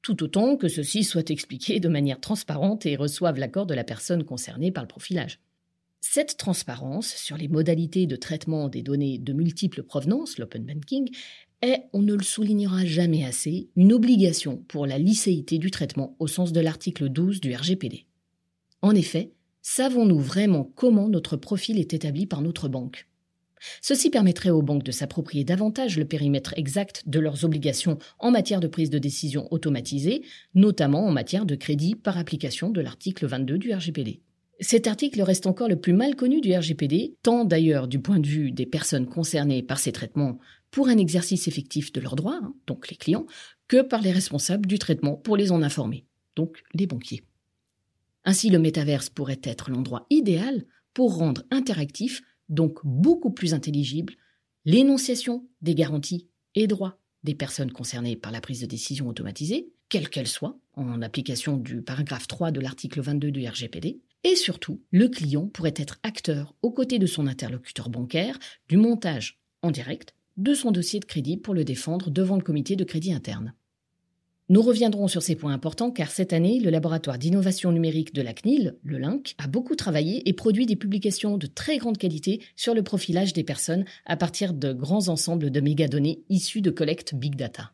Tout 0.00 0.22
autant 0.22 0.56
que 0.56 0.68
ceci 0.68 1.02
soit 1.02 1.28
expliqué 1.28 1.80
de 1.80 1.88
manière 1.88 2.20
transparente 2.20 2.86
et 2.86 2.94
reçoive 2.94 3.40
l'accord 3.40 3.66
de 3.66 3.74
la 3.74 3.82
personne 3.82 4.22
concernée 4.22 4.70
par 4.70 4.84
le 4.84 4.88
profilage. 4.88 5.40
Cette 6.06 6.36
transparence 6.36 7.08
sur 7.08 7.38
les 7.38 7.48
modalités 7.48 8.06
de 8.06 8.14
traitement 8.14 8.68
des 8.68 8.82
données 8.82 9.18
de 9.18 9.32
multiples 9.32 9.82
provenances, 9.82 10.38
l'open 10.38 10.62
banking, 10.62 11.10
est, 11.68 11.88
on 11.92 12.02
ne 12.02 12.14
le 12.14 12.22
soulignera 12.22 12.84
jamais 12.84 13.24
assez, 13.24 13.68
une 13.76 13.92
obligation 13.92 14.64
pour 14.68 14.86
la 14.86 14.98
licéité 14.98 15.58
du 15.58 15.70
traitement 15.70 16.16
au 16.18 16.26
sens 16.26 16.52
de 16.52 16.60
l'article 16.60 17.08
12 17.08 17.40
du 17.40 17.54
RGPD. 17.54 18.06
En 18.82 18.94
effet, 18.94 19.32
savons-nous 19.62 20.20
vraiment 20.20 20.70
comment 20.74 21.08
notre 21.08 21.36
profil 21.36 21.78
est 21.78 21.94
établi 21.94 22.26
par 22.26 22.42
notre 22.42 22.68
banque? 22.68 23.08
Ceci 23.80 24.10
permettrait 24.10 24.50
aux 24.50 24.62
banques 24.62 24.84
de 24.84 24.92
s'approprier 24.92 25.44
davantage 25.44 25.98
le 25.98 26.04
périmètre 26.04 26.54
exact 26.56 27.02
de 27.06 27.18
leurs 27.18 27.44
obligations 27.44 27.98
en 28.18 28.30
matière 28.30 28.60
de 28.60 28.66
prise 28.66 28.90
de 28.90 28.98
décision 28.98 29.48
automatisée, 29.52 30.22
notamment 30.54 31.06
en 31.06 31.12
matière 31.12 31.46
de 31.46 31.54
crédit 31.54 31.94
par 31.94 32.18
application 32.18 32.70
de 32.70 32.80
l'article 32.80 33.26
22 33.26 33.58
du 33.58 33.72
RGPD. 33.72 34.20
Cet 34.60 34.86
article 34.86 35.20
reste 35.22 35.46
encore 35.46 35.68
le 35.68 35.80
plus 35.80 35.92
mal 35.92 36.14
connu 36.14 36.40
du 36.40 36.54
RGPD, 36.54 37.16
tant 37.22 37.44
d'ailleurs 37.44 37.88
du 37.88 37.98
point 37.98 38.20
de 38.20 38.26
vue 38.26 38.52
des 38.52 38.66
personnes 38.66 39.06
concernées 39.06 39.62
par 39.62 39.78
ces 39.78 39.90
traitements 39.90 40.38
pour 40.74 40.88
un 40.88 40.98
exercice 40.98 41.46
effectif 41.46 41.92
de 41.92 42.00
leurs 42.00 42.16
droits, 42.16 42.40
hein, 42.42 42.52
donc 42.66 42.90
les 42.90 42.96
clients, 42.96 43.26
que 43.68 43.80
par 43.80 44.02
les 44.02 44.10
responsables 44.10 44.66
du 44.66 44.80
traitement 44.80 45.14
pour 45.14 45.36
les 45.36 45.52
en 45.52 45.62
informer, 45.62 46.04
donc 46.34 46.64
les 46.74 46.88
banquiers. 46.88 47.22
Ainsi, 48.24 48.50
le 48.50 48.58
métaverse 48.58 49.08
pourrait 49.08 49.40
être 49.44 49.70
l'endroit 49.70 50.04
idéal 50.10 50.64
pour 50.92 51.16
rendre 51.16 51.44
interactif, 51.52 52.22
donc 52.48 52.80
beaucoup 52.82 53.30
plus 53.30 53.54
intelligible, 53.54 54.14
l'énonciation 54.64 55.46
des 55.62 55.76
garanties 55.76 56.26
et 56.56 56.66
droits 56.66 56.98
des 57.22 57.36
personnes 57.36 57.70
concernées 57.70 58.16
par 58.16 58.32
la 58.32 58.40
prise 58.40 58.60
de 58.60 58.66
décision 58.66 59.06
automatisée, 59.06 59.72
quelle 59.88 60.08
qu'elle 60.08 60.26
soit, 60.26 60.58
en 60.72 61.02
application 61.02 61.56
du 61.56 61.82
paragraphe 61.82 62.26
3 62.26 62.50
de 62.50 62.58
l'article 62.58 63.00
22 63.00 63.30
du 63.30 63.46
RGPD, 63.46 64.00
et 64.24 64.34
surtout, 64.34 64.82
le 64.90 65.06
client 65.06 65.46
pourrait 65.46 65.74
être 65.76 66.00
acteur 66.02 66.56
aux 66.62 66.72
côtés 66.72 66.98
de 66.98 67.06
son 67.06 67.28
interlocuteur 67.28 67.90
bancaire 67.90 68.40
du 68.68 68.76
montage 68.76 69.40
en 69.62 69.70
direct 69.70 70.16
de 70.36 70.54
son 70.54 70.70
dossier 70.70 71.00
de 71.00 71.04
crédit 71.04 71.36
pour 71.36 71.54
le 71.54 71.64
défendre 71.64 72.10
devant 72.10 72.36
le 72.36 72.42
comité 72.42 72.76
de 72.76 72.84
crédit 72.84 73.12
interne. 73.12 73.54
Nous 74.50 74.60
reviendrons 74.60 75.08
sur 75.08 75.22
ces 75.22 75.36
points 75.36 75.54
importants 75.54 75.90
car 75.90 76.10
cette 76.10 76.34
année, 76.34 76.60
le 76.60 76.68
laboratoire 76.68 77.16
d'innovation 77.16 77.72
numérique 77.72 78.12
de 78.12 78.20
la 78.20 78.34
CNIL, 78.34 78.76
le 78.82 78.98
LINC, 78.98 79.34
a 79.38 79.46
beaucoup 79.46 79.74
travaillé 79.74 80.28
et 80.28 80.34
produit 80.34 80.66
des 80.66 80.76
publications 80.76 81.38
de 81.38 81.46
très 81.46 81.78
grande 81.78 81.96
qualité 81.96 82.42
sur 82.54 82.74
le 82.74 82.82
profilage 82.82 83.32
des 83.32 83.42
personnes 83.42 83.86
à 84.04 84.16
partir 84.16 84.52
de 84.52 84.74
grands 84.74 85.08
ensembles 85.08 85.50
de 85.50 85.60
mégadonnées 85.60 86.24
issues 86.28 86.60
de 86.60 86.70
collectes 86.70 87.14
Big 87.14 87.36
Data. 87.36 87.72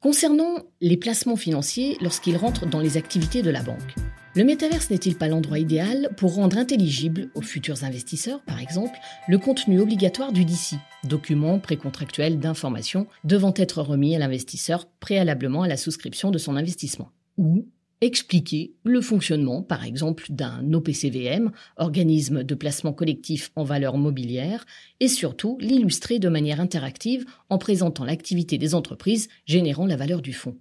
Concernant 0.00 0.62
les 0.80 0.96
placements 0.96 1.36
financiers 1.36 1.98
lorsqu'ils 2.00 2.36
rentrent 2.36 2.66
dans 2.66 2.80
les 2.80 2.96
activités 2.96 3.42
de 3.42 3.50
la 3.50 3.62
banque, 3.62 3.94
le 4.36 4.42
métaverse 4.42 4.90
n'est-il 4.90 5.16
pas 5.16 5.28
l'endroit 5.28 5.60
idéal 5.60 6.10
pour 6.16 6.34
rendre 6.34 6.58
intelligible 6.58 7.30
aux 7.36 7.42
futurs 7.42 7.84
investisseurs, 7.84 8.42
par 8.42 8.60
exemple, 8.60 8.98
le 9.28 9.38
contenu 9.38 9.80
obligatoire 9.80 10.32
du 10.32 10.44
DC, 10.44 10.74
document 11.04 11.60
précontractuel 11.60 12.40
d'information 12.40 13.06
devant 13.22 13.54
être 13.56 13.80
remis 13.80 14.16
à 14.16 14.18
l'investisseur 14.18 14.88
préalablement 14.98 15.62
à 15.62 15.68
la 15.68 15.76
souscription 15.76 16.32
de 16.32 16.38
son 16.38 16.56
investissement 16.56 17.12
Ou 17.38 17.68
expliquer 18.00 18.74
le 18.82 19.00
fonctionnement, 19.00 19.62
par 19.62 19.84
exemple, 19.84 20.26
d'un 20.30 20.72
OPCVM, 20.72 21.52
organisme 21.76 22.42
de 22.42 22.54
placement 22.56 22.92
collectif 22.92 23.52
en 23.54 23.62
valeur 23.62 23.96
mobilière, 23.96 24.66
et 24.98 25.08
surtout 25.08 25.58
l'illustrer 25.60 26.18
de 26.18 26.28
manière 26.28 26.60
interactive 26.60 27.24
en 27.50 27.58
présentant 27.58 28.04
l'activité 28.04 28.58
des 28.58 28.74
entreprises 28.74 29.28
générant 29.46 29.86
la 29.86 29.96
valeur 29.96 30.22
du 30.22 30.32
fonds. 30.32 30.56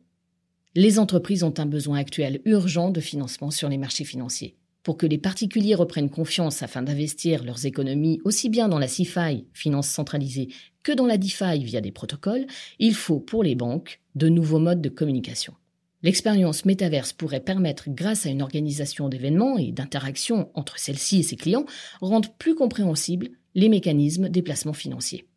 Les 0.75 0.97
entreprises 0.97 1.43
ont 1.43 1.53
un 1.59 1.67
besoin 1.67 1.99
actuel 1.99 2.41
urgent 2.45 2.89
de 2.89 2.99
financement 2.99 3.51
sur 3.51 3.69
les 3.69 3.77
marchés 3.77 4.05
financiers. 4.05 4.55
Pour 4.81 4.97
que 4.97 5.05
les 5.05 5.19
particuliers 5.19 5.75
reprennent 5.75 6.09
confiance 6.09 6.63
afin 6.63 6.81
d'investir 6.81 7.43
leurs 7.43 7.67
économies 7.67 8.19
aussi 8.23 8.49
bien 8.49 8.67
dans 8.67 8.79
la 8.79 8.87
CIFI, 8.87 9.45
finance 9.53 9.87
centralisée, 9.87 10.47
que 10.81 10.91
dans 10.91 11.05
la 11.05 11.19
DeFi 11.19 11.63
via 11.63 11.79
des 11.79 11.91
protocoles, 11.91 12.47
il 12.79 12.95
faut 12.95 13.19
pour 13.19 13.43
les 13.43 13.53
banques 13.53 14.01
de 14.15 14.29
nouveaux 14.29 14.57
modes 14.57 14.81
de 14.81 14.89
communication. 14.89 15.53
L'expérience 16.01 16.65
métaverse 16.65 17.13
pourrait 17.13 17.39
permettre, 17.39 17.85
grâce 17.89 18.25
à 18.25 18.29
une 18.29 18.41
organisation 18.41 19.09
d'événements 19.09 19.59
et 19.59 19.71
d'interactions 19.71 20.49
entre 20.55 20.79
celle-ci 20.79 21.19
et 21.19 21.23
ses 21.23 21.35
clients, 21.37 21.65
rendre 22.01 22.33
plus 22.33 22.55
compréhensible 22.55 23.29
les 23.53 23.69
mécanismes 23.69 24.27
des 24.27 24.41
placements 24.41 24.73
financiers. 24.73 25.27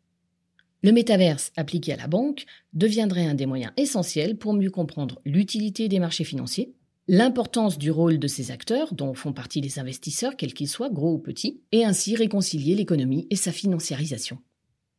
Le 0.83 0.91
métaverse 0.91 1.51
appliqué 1.55 1.93
à 1.93 1.97
la 1.97 2.07
banque 2.07 2.45
deviendrait 2.73 3.25
un 3.25 3.33
des 3.33 3.47
moyens 3.47 3.73
essentiels 3.77 4.37
pour 4.37 4.53
mieux 4.53 4.69
comprendre 4.69 5.19
l'utilité 5.25 5.87
des 5.89 5.99
marchés 5.99 6.23
financiers, 6.23 6.73
l'importance 7.07 7.77
du 7.77 7.89
rôle 7.89 8.19
de 8.19 8.27
ces 8.27 8.51
acteurs, 8.51 8.93
dont 8.93 9.13
font 9.13 9.33
partie 9.33 9.61
les 9.61 9.79
investisseurs, 9.79 10.35
quels 10.35 10.53
qu'ils 10.53 10.67
soient, 10.67 10.89
gros 10.89 11.13
ou 11.13 11.19
petits, 11.19 11.61
et 11.71 11.83
ainsi 11.83 12.15
réconcilier 12.15 12.75
l'économie 12.75 13.27
et 13.29 13.35
sa 13.35 13.51
financiarisation. 13.51 14.37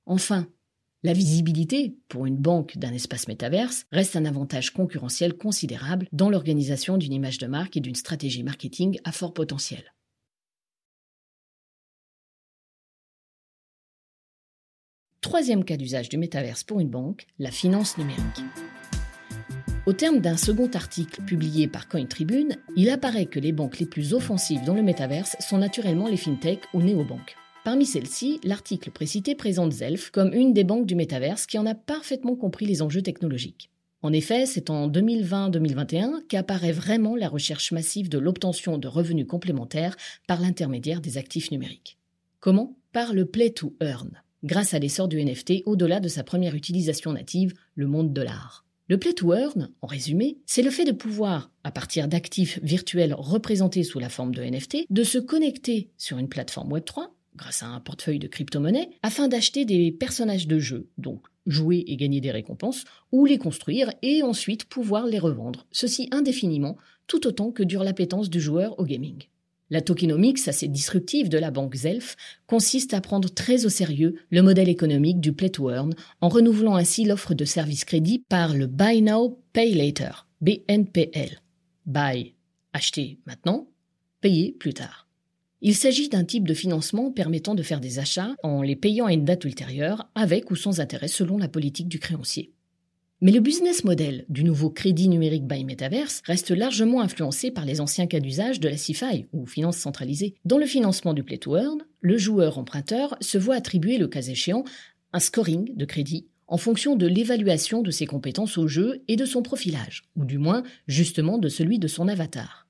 Enfin, 0.07 0.49
la 1.05 1.13
visibilité, 1.13 1.97
pour 2.09 2.27
une 2.27 2.37
banque 2.37 2.77
d'un 2.77 2.93
espace 2.93 3.29
métaverse, 3.29 3.85
reste 3.93 4.17
un 4.17 4.25
avantage 4.25 4.73
concurrentiel 4.73 5.37
considérable 5.37 6.09
dans 6.11 6.29
l'organisation 6.29 6.97
d'une 6.97 7.13
image 7.13 7.39
de 7.39 7.47
marque 7.47 7.77
et 7.77 7.81
d'une 7.81 7.95
stratégie 7.95 8.43
marketing 8.43 8.99
à 9.05 9.13
fort 9.13 9.33
potentiel. 9.33 9.85
Troisième 15.29 15.63
cas 15.63 15.77
d'usage 15.77 16.09
du 16.09 16.17
métaverse 16.17 16.65
pour 16.65 16.81
une 16.81 16.89
banque, 16.89 17.27
la 17.39 17.51
finance 17.51 17.99
numérique. 17.99 18.41
Au 19.85 19.93
terme 19.93 20.21
d'un 20.21 20.39
second 20.39 20.71
article 20.73 21.21
publié 21.21 21.69
par 21.69 21.87
CoinTribune, 21.87 22.57
il 22.77 22.89
apparaît 22.89 23.27
que 23.27 23.39
les 23.39 23.53
banques 23.53 23.79
les 23.79 23.85
plus 23.85 24.15
offensives 24.15 24.65
dans 24.65 24.73
le 24.73 24.83
métaverse 24.83 25.37
sont 25.39 25.59
naturellement 25.59 26.09
les 26.09 26.17
fintechs 26.17 26.65
ou 26.73 26.81
néobanques. 26.81 27.37
Parmi 27.63 27.85
celles-ci, 27.85 28.41
l'article 28.43 28.91
précité 28.91 29.35
présente 29.35 29.73
Zelf 29.73 30.09
comme 30.09 30.33
une 30.33 30.55
des 30.55 30.65
banques 30.65 30.87
du 30.87 30.95
métaverse 30.95 31.45
qui 31.45 31.59
en 31.59 31.67
a 31.67 31.75
parfaitement 31.75 32.35
compris 32.35 32.65
les 32.65 32.81
enjeux 32.81 33.03
technologiques. 33.03 33.71
En 34.01 34.15
effet, 34.15 34.47
c'est 34.47 34.71
en 34.71 34.89
2020-2021 34.89 36.27
qu'apparaît 36.27 36.73
vraiment 36.73 37.17
la 37.17 37.29
recherche 37.29 37.71
massive 37.71 38.09
de 38.09 38.19
l'obtention 38.19 38.79
de 38.79 38.89
revenus 38.89 39.27
complémentaires 39.27 39.99
par 40.27 40.41
l'intermédiaire 40.41 41.03
des 41.03 41.19
actifs 41.19 41.51
numériques. 41.51 41.99
Comment? 42.41 42.79
Par 42.95 43.13
le 43.13 43.27
play 43.27 43.51
to 43.51 43.77
earn 43.83 44.23
grâce 44.43 44.75
à 44.75 44.79
l'essor 44.79 45.09
du 45.09 45.23
NFT 45.23 45.63
au-delà 45.67 46.01
de 46.01 46.09
sa 46.09 46.25
première 46.25 46.55
utilisation 46.55 47.13
native, 47.13 47.55
le 47.75 47.87
monde 47.87 48.13
de 48.13 48.23
l'art. 48.23 48.65
Le 48.89 48.97
play 48.97 49.13
to 49.13 49.35
earn, 49.35 49.71
en 49.83 49.87
résumé, 49.87 50.39
c'est 50.47 50.63
le 50.63 50.71
fait 50.71 50.87
de 50.87 50.93
pouvoir, 50.93 51.51
à 51.63 51.71
partir 51.71 52.09
d'actifs 52.09 52.59
virtuels 52.63 53.15
représentés 53.15 53.83
sous 53.83 53.99
la 53.99 54.09
forme 54.09 54.35
de 54.35 54.43
NFT, 54.43 54.87
de 54.89 55.03
se 55.03 55.19
connecter 55.19 55.91
sur 55.99 56.17
une 56.17 56.31
plateforme 56.31 56.73
Web3, 56.73 57.09
grâce 57.37 57.63
à 57.63 57.67
un 57.67 57.81
portefeuille 57.81 58.19
de 58.19 58.29
crypto-monnaies, 58.29 58.91
afin 59.03 59.29
d'acheter 59.29 59.67
des 59.67 59.93
personnages 59.93 60.47
de 60.47 60.59
jeu, 60.59 60.89
donc 60.97 61.27
jouer 61.47 61.85
et 61.87 61.97
gagner 61.97 62.23
des 62.23 62.31
récompenses, 62.31 62.85
ou 63.13 63.27
les 63.27 63.37
construire 63.37 63.93
et 64.01 64.23
ensuite 64.23 64.65
pouvoir 64.65 65.07
les 65.07 65.19
revendre, 65.19 65.67
ceci 65.71 66.09
indéfiniment, 66.11 66.79
tout 67.07 67.27
autant 67.27 67.51
que 67.51 67.63
dure 67.63 67.85
l'appétence 67.85 68.31
du 68.31 68.41
joueur 68.41 68.79
au 68.79 68.85
gaming. 68.85 69.25
La 69.71 69.83
tokenomics 69.83 70.49
assez 70.49 70.67
disruptive 70.67 71.29
de 71.29 71.37
la 71.37 71.51
banque 71.51 71.75
Zelf 71.75 72.17
consiste 72.47 72.95
à 72.95 73.03
prendre 73.03 73.29
très 73.29 73.67
au 73.67 73.69
sérieux 73.69 74.15
le 74.31 74.43
modèle 74.43 74.69
économique 74.69 75.21
du 75.21 75.35
play 75.35 75.51
to 75.51 75.71
earn 75.71 75.95
en 76.23 76.29
renouvelant 76.29 76.77
ainsi 76.77 77.05
l'offre 77.05 77.35
de 77.35 77.45
service 77.45 77.85
crédit 77.85 78.25
par 78.29 78.55
le 78.55 78.67
Buy 78.67 79.03
Now, 79.03 79.39
Pay 79.53 79.75
Later, 79.75 80.27
BNPL. 80.41 81.41
Buy, 81.85 82.35
acheter 82.73 83.19
maintenant, 83.27 83.69
payer 84.23 84.53
plus 84.53 84.73
tard. 84.73 85.07
Il 85.61 85.75
s'agit 85.75 86.09
d'un 86.09 86.25
type 86.25 86.47
de 86.47 86.55
financement 86.55 87.11
permettant 87.11 87.55
de 87.55 87.63
faire 87.63 87.81
des 87.81 87.99
achats 87.99 88.37
en 88.43 88.63
les 88.63 88.77
payant 88.77 89.07
à 89.07 89.13
une 89.13 89.25
date 89.25 89.45
ultérieure 89.45 90.09
avec 90.15 90.51
ou 90.51 90.57
sans 90.57 90.81
intérêt 90.81 91.09
selon 91.09 91.37
la 91.37 91.49
politique 91.49 91.89
du 91.89 91.99
créancier. 91.99 92.53
Mais 93.21 93.33
le 93.33 93.41
business 93.41 93.83
model 93.83 94.25
du 94.29 94.45
nouveau 94.45 94.71
crédit 94.71 95.09
numérique 95.09 95.45
by 95.45 95.65
Metaverse 95.65 96.23
reste 96.25 96.53
largement 96.53 97.01
influencé 97.01 97.51
par 97.51 97.65
les 97.65 97.81
anciens 97.81 98.07
cas 98.07 98.21
d'usage 98.21 98.61
de 98.61 98.69
la 98.69 98.77
CIFI, 98.77 99.27
ou 99.33 99.45
finance 99.45 99.77
centralisée. 99.77 100.37
Dans 100.45 100.57
le 100.57 100.67
financement 100.67 101.15
du 101.15 101.25
Play 101.25 101.39
to 101.39 101.57
Earn, 101.57 101.83
le 102.01 102.17
joueur 102.17 102.59
emprunteur 102.59 103.17
se 103.21 103.37
voit 103.37 103.57
attribuer, 103.57 103.99
le 103.99 104.07
cas 104.07 104.23
échéant, 104.23 104.63
un 105.13 105.19
scoring 105.19 105.77
de 105.77 105.85
crédit 105.85 106.29
en 106.47 106.59
fonction 106.59 106.95
de 106.95 107.09
l'évaluation 107.09 107.83
de 107.83 107.91
ses 107.91 108.07
compétences 108.07 108.57
au 108.57 108.69
jeu 108.69 109.03
et 109.09 109.17
de 109.17 109.25
son 109.25 109.43
profilage, 109.43 110.05
ou 110.15 110.25
du 110.25 110.39
moins 110.39 110.63
justement 110.87 111.39
de 111.39 111.49
celui 111.49 111.81
de 111.81 111.89
son 111.89 112.07
avatar. 112.07 112.69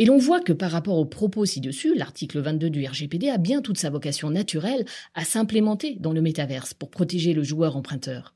Et 0.00 0.04
l'on 0.04 0.18
voit 0.18 0.40
que 0.40 0.52
par 0.52 0.72
rapport 0.72 0.98
aux 0.98 1.06
propos 1.06 1.46
ci-dessus, 1.46 1.94
l'article 1.94 2.40
22 2.40 2.70
du 2.70 2.84
RGPD 2.84 3.28
a 3.28 3.38
bien 3.38 3.62
toute 3.62 3.78
sa 3.78 3.88
vocation 3.88 4.30
naturelle 4.30 4.84
à 5.14 5.24
s'implémenter 5.24 5.96
dans 6.00 6.12
le 6.12 6.22
métaverse 6.22 6.74
pour 6.74 6.90
protéger 6.90 7.34
le 7.34 7.44
joueur 7.44 7.76
emprunteur. 7.76 8.34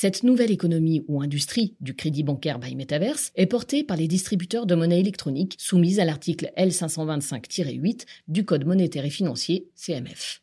Cette 0.00 0.22
nouvelle 0.22 0.52
économie 0.52 1.02
ou 1.08 1.22
industrie 1.22 1.74
du 1.80 1.92
crédit 1.92 2.22
bancaire 2.22 2.60
by 2.60 2.76
Metaverse 2.76 3.32
est 3.34 3.46
portée 3.46 3.82
par 3.82 3.96
les 3.96 4.06
distributeurs 4.06 4.64
de 4.64 4.76
monnaie 4.76 5.00
électronique 5.00 5.56
soumis 5.58 5.98
à 5.98 6.04
l'article 6.04 6.52
L525-8 6.56 8.06
du 8.28 8.44
Code 8.44 8.64
monétaire 8.64 9.04
et 9.04 9.10
financier 9.10 9.66
CMF. 9.74 10.40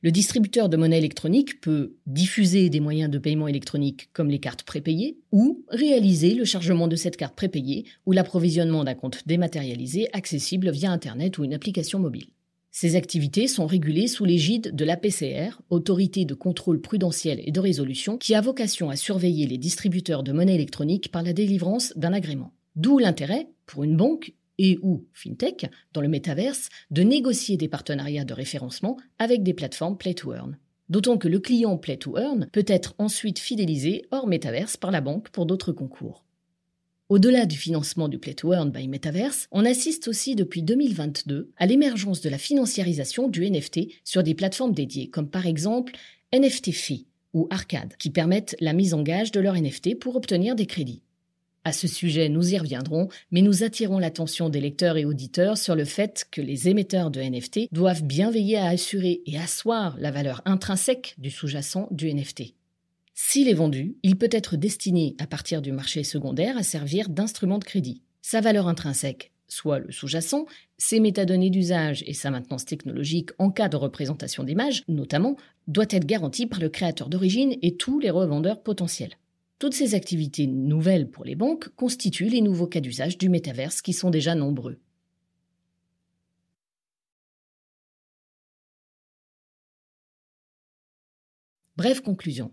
Le 0.00 0.10
distributeur 0.10 0.68
de 0.68 0.76
monnaie 0.76 0.98
électronique 0.98 1.60
peut 1.60 1.94
diffuser 2.06 2.68
des 2.68 2.80
moyens 2.80 3.12
de 3.12 3.18
paiement 3.18 3.46
électronique 3.46 4.10
comme 4.12 4.28
les 4.28 4.40
cartes 4.40 4.64
prépayées 4.64 5.18
ou 5.30 5.64
réaliser 5.68 6.34
le 6.34 6.44
chargement 6.44 6.88
de 6.88 6.96
cette 6.96 7.16
carte 7.16 7.36
prépayée 7.36 7.84
ou 8.06 8.12
l'approvisionnement 8.12 8.82
d'un 8.82 8.96
compte 8.96 9.22
dématérialisé 9.28 10.08
accessible 10.12 10.72
via 10.72 10.90
Internet 10.90 11.38
ou 11.38 11.44
une 11.44 11.54
application 11.54 12.00
mobile. 12.00 12.26
Ces 12.78 12.94
activités 12.94 13.46
sont 13.46 13.64
régulées 13.64 14.06
sous 14.06 14.26
l'égide 14.26 14.76
de 14.76 14.84
l'APCR, 14.84 15.62
Autorité 15.70 16.26
de 16.26 16.34
contrôle 16.34 16.82
prudentiel 16.82 17.40
et 17.42 17.50
de 17.50 17.58
résolution, 17.58 18.18
qui 18.18 18.34
a 18.34 18.42
vocation 18.42 18.90
à 18.90 18.96
surveiller 18.96 19.46
les 19.46 19.56
distributeurs 19.56 20.22
de 20.22 20.32
monnaie 20.32 20.56
électronique 20.56 21.10
par 21.10 21.22
la 21.22 21.32
délivrance 21.32 21.94
d'un 21.96 22.12
agrément. 22.12 22.52
D'où 22.74 22.98
l'intérêt, 22.98 23.48
pour 23.64 23.82
une 23.82 23.96
banque 23.96 24.34
et 24.58 24.78
ou 24.82 25.06
fintech, 25.14 25.70
dans 25.94 26.02
le 26.02 26.08
métaverse, 26.08 26.68
de 26.90 27.00
négocier 27.00 27.56
des 27.56 27.68
partenariats 27.68 28.26
de 28.26 28.34
référencement 28.34 28.98
avec 29.18 29.42
des 29.42 29.54
plateformes 29.54 29.96
Play 29.96 30.12
to 30.12 30.34
Earn. 30.34 30.58
D'autant 30.90 31.16
que 31.16 31.28
le 31.28 31.40
client 31.40 31.78
Play 31.78 31.96
to 31.96 32.18
Earn 32.18 32.46
peut 32.52 32.66
être 32.66 32.94
ensuite 32.98 33.38
fidélisé 33.38 34.04
hors 34.10 34.26
métaverse 34.26 34.76
par 34.76 34.90
la 34.90 35.00
banque 35.00 35.30
pour 35.30 35.46
d'autres 35.46 35.72
concours. 35.72 36.25
Au-delà 37.08 37.46
du 37.46 37.56
financement 37.56 38.08
du 38.08 38.18
Play 38.18 38.34
to 38.34 38.52
Earn 38.52 38.72
by 38.72 38.88
Metaverse, 38.88 39.46
on 39.52 39.64
assiste 39.64 40.08
aussi 40.08 40.34
depuis 40.34 40.64
2022 40.64 41.52
à 41.56 41.66
l'émergence 41.66 42.20
de 42.20 42.28
la 42.28 42.36
financiarisation 42.36 43.28
du 43.28 43.48
NFT 43.48 43.92
sur 44.02 44.24
des 44.24 44.34
plateformes 44.34 44.72
dédiées, 44.72 45.08
comme 45.08 45.30
par 45.30 45.46
exemple 45.46 45.92
NFT 46.34 46.72
Fee 46.72 47.06
ou 47.32 47.46
Arcade, 47.50 47.94
qui 48.00 48.10
permettent 48.10 48.56
la 48.58 48.72
mise 48.72 48.92
en 48.92 49.02
gage 49.02 49.30
de 49.30 49.38
leurs 49.38 49.54
NFT 49.54 50.00
pour 50.00 50.16
obtenir 50.16 50.56
des 50.56 50.66
crédits. 50.66 51.02
À 51.62 51.72
ce 51.72 51.86
sujet, 51.86 52.28
nous 52.28 52.52
y 52.52 52.58
reviendrons, 52.58 53.08
mais 53.30 53.42
nous 53.42 53.62
attirons 53.62 54.00
l'attention 54.00 54.48
des 54.48 54.60
lecteurs 54.60 54.96
et 54.96 55.04
auditeurs 55.04 55.58
sur 55.58 55.76
le 55.76 55.84
fait 55.84 56.26
que 56.32 56.40
les 56.40 56.68
émetteurs 56.68 57.12
de 57.12 57.20
NFT 57.20 57.68
doivent 57.70 58.02
bien 58.02 58.32
veiller 58.32 58.56
à 58.56 58.66
assurer 58.66 59.22
et 59.26 59.38
asseoir 59.38 59.96
la 60.00 60.10
valeur 60.10 60.42
intrinsèque 60.44 61.14
du 61.18 61.30
sous-jacent 61.30 61.86
du 61.92 62.12
NFT. 62.12 62.54
S'il 63.18 63.48
est 63.48 63.54
vendu, 63.54 63.96
il 64.02 64.16
peut 64.16 64.28
être 64.30 64.56
destiné 64.56 65.16
à 65.18 65.26
partir 65.26 65.62
du 65.62 65.72
marché 65.72 66.04
secondaire 66.04 66.58
à 66.58 66.62
servir 66.62 67.08
d'instrument 67.08 67.58
de 67.58 67.64
crédit. 67.64 68.02
Sa 68.20 68.42
valeur 68.42 68.68
intrinsèque, 68.68 69.32
soit 69.48 69.78
le 69.78 69.90
sous-jacent, 69.90 70.44
ses 70.76 71.00
métadonnées 71.00 71.48
d'usage 71.48 72.04
et 72.06 72.12
sa 72.12 72.30
maintenance 72.30 72.66
technologique 72.66 73.30
en 73.38 73.50
cas 73.50 73.70
de 73.70 73.76
représentation 73.78 74.44
d'image, 74.44 74.82
notamment, 74.86 75.36
doit 75.66 75.86
être 75.88 76.04
garantie 76.04 76.44
par 76.46 76.60
le 76.60 76.68
créateur 76.68 77.08
d'origine 77.08 77.56
et 77.62 77.78
tous 77.78 77.98
les 78.00 78.10
revendeurs 78.10 78.62
potentiels. 78.62 79.16
Toutes 79.58 79.72
ces 79.72 79.94
activités 79.94 80.46
nouvelles 80.46 81.10
pour 81.10 81.24
les 81.24 81.36
banques 81.36 81.70
constituent 81.70 82.28
les 82.28 82.42
nouveaux 82.42 82.66
cas 82.66 82.80
d'usage 82.80 83.16
du 83.16 83.30
métaverse 83.30 83.80
qui 83.80 83.94
sont 83.94 84.10
déjà 84.10 84.34
nombreux. 84.34 84.78
Bref 91.78 92.02
conclusion. 92.02 92.52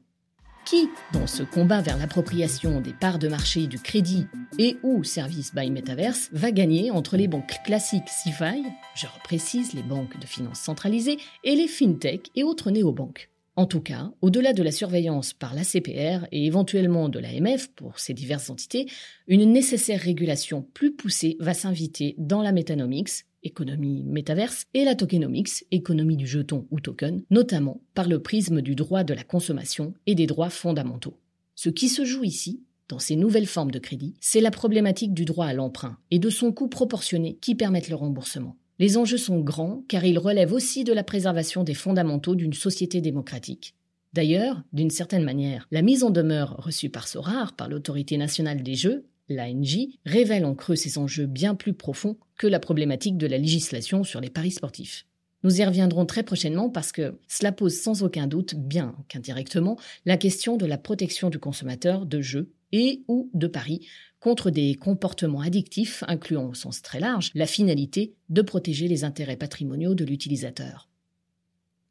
Qui, 0.65 0.87
dans 1.11 1.27
ce 1.27 1.43
combat 1.43 1.81
vers 1.81 1.97
l'appropriation 1.97 2.79
des 2.79 2.93
parts 2.93 3.19
de 3.19 3.27
marché 3.27 3.67
du 3.67 3.79
crédit 3.79 4.27
et 4.57 4.77
ou 4.81 5.03
service 5.03 5.53
by 5.53 5.69
Metaverse, 5.69 6.29
va 6.31 6.51
gagner 6.51 6.89
entre 6.89 7.17
les 7.17 7.27
banques 7.27 7.59
classiques 7.65 8.07
CIFI, 8.07 8.63
je 8.95 9.07
reprécise 9.07 9.73
les 9.73 9.83
banques 9.83 10.17
de 10.17 10.25
finances 10.25 10.61
centralisées, 10.61 11.17
et 11.43 11.55
les 11.55 11.67
fintech 11.67 12.29
et 12.35 12.43
autres 12.43 12.71
néobanques. 12.71 13.29
En 13.57 13.65
tout 13.65 13.81
cas, 13.81 14.11
au-delà 14.21 14.53
de 14.53 14.63
la 14.63 14.71
surveillance 14.71 15.33
par 15.33 15.53
l'ACPR 15.53 16.25
et 16.31 16.45
éventuellement 16.45 17.09
de 17.09 17.19
l'AMF 17.19 17.67
pour 17.75 17.99
ces 17.99 18.13
diverses 18.13 18.49
entités, 18.49 18.87
une 19.27 19.51
nécessaire 19.51 19.99
régulation 19.99 20.65
plus 20.73 20.93
poussée 20.93 21.35
va 21.39 21.53
s'inviter 21.53 22.15
dans 22.17 22.41
la 22.41 22.53
métanomics 22.53 23.25
économie 23.43 24.03
métaverse, 24.03 24.65
et 24.73 24.85
la 24.85 24.95
tokenomics, 24.95 25.65
économie 25.71 26.17
du 26.17 26.27
jeton 26.27 26.67
ou 26.71 26.79
token, 26.79 27.23
notamment 27.29 27.81
par 27.93 28.07
le 28.07 28.19
prisme 28.19 28.61
du 28.61 28.75
droit 28.75 29.03
de 29.03 29.13
la 29.13 29.23
consommation 29.23 29.93
et 30.05 30.15
des 30.15 30.27
droits 30.27 30.49
fondamentaux. 30.49 31.19
Ce 31.55 31.69
qui 31.69 31.89
se 31.89 32.05
joue 32.05 32.23
ici, 32.23 32.63
dans 32.89 32.99
ces 32.99 33.15
nouvelles 33.15 33.47
formes 33.47 33.71
de 33.71 33.79
crédit, 33.79 34.15
c'est 34.19 34.41
la 34.41 34.51
problématique 34.51 35.13
du 35.13 35.25
droit 35.25 35.45
à 35.45 35.53
l'emprunt 35.53 35.97
et 36.11 36.19
de 36.19 36.29
son 36.29 36.51
coût 36.51 36.67
proportionné 36.67 37.37
qui 37.41 37.55
permettent 37.55 37.89
le 37.89 37.95
remboursement. 37.95 38.57
Les 38.79 38.97
enjeux 38.97 39.17
sont 39.17 39.39
grands 39.39 39.83
car 39.87 40.03
ils 40.03 40.19
relèvent 40.19 40.53
aussi 40.53 40.83
de 40.83 40.93
la 40.93 41.03
préservation 41.03 41.63
des 41.63 41.73
fondamentaux 41.73 42.35
d'une 42.35 42.53
société 42.53 43.01
démocratique. 43.01 43.75
D'ailleurs, 44.13 44.61
d'une 44.73 44.91
certaine 44.91 45.23
manière, 45.23 45.67
la 45.71 45.81
mise 45.81 46.03
en 46.03 46.11
demeure 46.11 46.57
reçue 46.59 46.89
par 46.89 47.07
Sorar, 47.07 47.55
par 47.55 47.69
l'autorité 47.69 48.17
nationale 48.17 48.61
des 48.61 48.75
jeux, 48.75 49.05
l'ANJ, 49.29 49.87
révèle 50.05 50.45
en 50.45 50.55
creux 50.55 50.75
ces 50.75 50.97
enjeux 50.97 51.25
bien 51.25 51.55
plus 51.55 51.73
profonds 51.73 52.17
que 52.37 52.47
la 52.47 52.59
problématique 52.59 53.17
de 53.17 53.27
la 53.27 53.37
législation 53.37 54.03
sur 54.03 54.21
les 54.21 54.29
paris 54.29 54.51
sportifs. 54.51 55.05
Nous 55.43 55.59
y 55.59 55.65
reviendrons 55.65 56.05
très 56.05 56.23
prochainement 56.23 56.69
parce 56.69 56.91
que 56.91 57.19
cela 57.27 57.51
pose 57.51 57.77
sans 57.77 58.03
aucun 58.03 58.27
doute, 58.27 58.55
bien 58.55 58.95
qu'indirectement, 59.09 59.77
la 60.05 60.17
question 60.17 60.55
de 60.55 60.65
la 60.65 60.77
protection 60.77 61.29
du 61.29 61.37
consommateur 61.37 62.05
de 62.05 62.21
jeux 62.21 62.53
et 62.71 63.03
ou 63.07 63.29
de 63.33 63.47
paris 63.47 63.85
contre 64.21 64.49
des 64.49 64.75
comportements 64.75 65.41
addictifs, 65.41 66.03
incluant 66.07 66.47
au 66.47 66.53
sens 66.53 66.81
très 66.81 67.01
large 67.01 67.31
la 67.35 67.45
finalité 67.45 68.13
de 68.29 68.41
protéger 68.41 68.87
les 68.87 69.03
intérêts 69.03 69.35
patrimoniaux 69.35 69.95
de 69.95 70.05
l'utilisateur. 70.05 70.87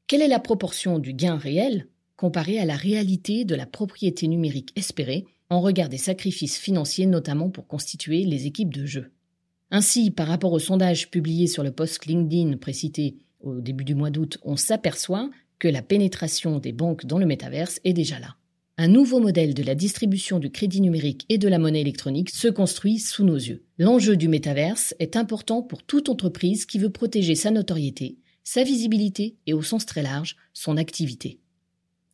Quelle 0.07 0.23
est 0.23 0.29
la 0.29 0.41
proportion 0.41 0.99
du 0.99 1.13
gain 1.13 1.37
réel 1.37 1.89
comparée 2.17 2.59
à 2.59 2.65
la 2.65 2.77
réalité 2.77 3.45
de 3.45 3.55
la 3.55 3.67
propriété 3.67 4.29
numérique 4.29 4.73
espérée 4.77 5.27
en 5.53 5.61
regard 5.61 5.91
des 5.91 5.99
sacrifices 5.99 6.57
financiers 6.57 7.07
notamment 7.07 7.51
pour 7.51 7.67
constituer 7.67 8.25
les 8.25 8.47
équipes 8.47 8.73
de 8.73 8.87
jeu 8.87 9.11
Ainsi, 9.71 10.11
par 10.11 10.27
rapport 10.27 10.53
au 10.53 10.59
sondage 10.59 11.11
publié 11.11 11.47
sur 11.47 11.63
le 11.63 11.71
post 11.71 12.07
LinkedIn 12.07 12.57
précité 12.57 13.17
au 13.41 13.61
début 13.61 13.85
du 13.85 13.95
mois 13.95 14.11
d'août, 14.11 14.39
on 14.45 14.57
s'aperçoit 14.57 15.31
que 15.59 15.69
la 15.69 15.83
pénétration 15.83 16.59
des 16.59 16.73
banques 16.73 17.05
dans 17.05 17.19
le 17.19 17.27
métaverse 17.27 17.81
est 17.85 17.93
déjà 17.93 18.19
là. 18.19 18.37
Un 18.79 18.89
nouveau 18.89 19.21
modèle 19.21 19.53
de 19.53 19.63
la 19.63 19.75
distribution 19.75 20.39
du 20.39 20.51
crédit 20.51 20.81
numérique 20.81 21.27
et 21.29 21.37
de 21.37 21.49
la 21.49 21.59
monnaie 21.59 21.83
électronique 21.83 22.31
se 22.31 22.49
construit 22.49 22.99
sous 22.99 23.23
nos 23.23 23.37
yeux. 23.37 23.63
L'enjeu 23.79 24.17
du 24.17 24.29
métaverse 24.29 24.95
est 24.99 25.17
important 25.17 25.63
pour 25.63 25.83
toute 25.83 26.09
entreprise 26.09 26.65
qui 26.65 26.79
veut 26.79 26.91
protéger 26.91 27.35
sa 27.35 27.51
notoriété, 27.51 28.17
sa 28.43 28.65
visibilité 28.65 29.37
et 29.47 29.53
au 29.53 29.63
sens 29.63 29.85
très 29.85 30.03
large, 30.03 30.37
son 30.55 30.79
activité. 30.79 31.42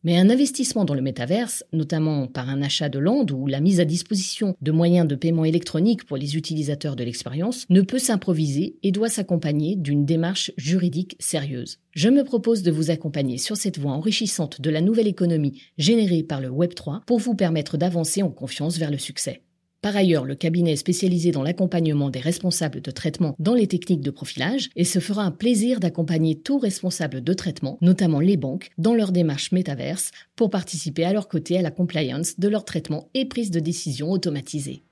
Mais 0.03 0.17
un 0.17 0.29
investissement 0.29 0.85
dans 0.85 0.93
le 0.93 1.01
métaverse, 1.01 1.65
notamment 1.73 2.27
par 2.27 2.47
un 2.47 2.61
achat 2.61 2.87
de 2.87 2.99
land 2.99 3.25
ou 3.33 3.47
la 3.47 3.59
mise 3.59 3.81
à 3.81 3.85
disposition 3.85 4.55
de 4.61 4.71
moyens 4.71 5.07
de 5.07 5.15
paiement 5.15 5.43
électronique 5.43 6.05
pour 6.05 6.15
les 6.15 6.37
utilisateurs 6.37 6.95
de 6.95 7.03
l'expérience, 7.03 7.65
ne 7.69 7.81
peut 7.81 7.99
s'improviser 7.99 8.77
et 8.81 8.93
doit 8.93 9.09
s'accompagner 9.09 9.75
d'une 9.75 10.05
démarche 10.05 10.51
juridique 10.55 11.17
sérieuse. 11.19 11.79
Je 11.91 12.07
me 12.07 12.23
propose 12.23 12.63
de 12.63 12.71
vous 12.71 12.91
accompagner 12.91 13.37
sur 13.37 13.57
cette 13.57 13.77
voie 13.77 13.91
enrichissante 13.91 14.61
de 14.61 14.69
la 14.69 14.79
nouvelle 14.79 15.07
économie 15.07 15.61
générée 15.77 16.23
par 16.23 16.39
le 16.39 16.49
Web3 16.49 17.03
pour 17.05 17.19
vous 17.19 17.35
permettre 17.35 17.75
d'avancer 17.75 18.23
en 18.23 18.29
confiance 18.29 18.77
vers 18.77 18.91
le 18.91 18.97
succès. 18.97 19.41
Par 19.81 19.95
ailleurs, 19.95 20.25
le 20.25 20.35
cabinet 20.35 20.73
est 20.73 20.77
spécialisé 20.77 21.31
dans 21.31 21.43
l'accompagnement 21.43 22.09
des 22.09 22.19
responsables 22.19 22.81
de 22.81 22.91
traitement 22.91 23.35
dans 23.39 23.53
les 23.53 23.67
techniques 23.67 24.01
de 24.01 24.11
profilage 24.11 24.69
et 24.75 24.83
se 24.83 24.99
fera 24.99 25.23
un 25.23 25.31
plaisir 25.31 25.79
d'accompagner 25.79 26.35
tout 26.35 26.59
responsable 26.59 27.23
de 27.23 27.33
traitement, 27.33 27.77
notamment 27.81 28.19
les 28.19 28.35
banques, 28.35 28.71
dans 28.77 28.93
leur 28.93 29.13
démarche 29.13 29.53
métaverse 29.53 30.11
pour 30.35 30.49
participer 30.49 31.05
à 31.05 31.13
leur 31.13 31.29
côté 31.29 31.57
à 31.57 31.61
la 31.61 31.71
compliance 31.71 32.39
de 32.39 32.49
leur 32.49 32.65
traitement 32.65 33.07
et 33.13 33.25
prise 33.25 33.51
de 33.51 33.61
décision 33.61 34.11
automatisée. 34.11 34.83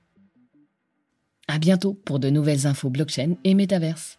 À 1.48 1.58
bientôt 1.58 1.92
pour 1.92 2.18
de 2.18 2.30
nouvelles 2.30 2.66
infos 2.66 2.90
blockchain 2.90 3.36
et 3.44 3.54
métaverse. 3.54 4.18